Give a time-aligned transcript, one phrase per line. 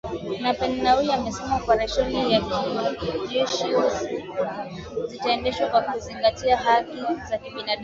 [0.41, 2.89] Nape Nnauye amesema operesheni za
[3.31, 4.07] JeshiUsu
[5.07, 6.97] zitaendeshwa kwa kuzingatia haki
[7.29, 7.79] za kibinadamu